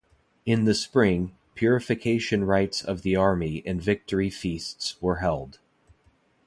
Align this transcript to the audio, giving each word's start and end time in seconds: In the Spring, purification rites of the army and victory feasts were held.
In 0.47 0.63
the 0.65 0.73
Spring, 0.73 1.31
purification 1.53 2.43
rites 2.45 2.83
of 2.83 3.03
the 3.03 3.15
army 3.15 3.61
and 3.67 3.79
victory 3.79 4.31
feasts 4.31 4.99
were 4.99 5.17
held. 5.17 5.59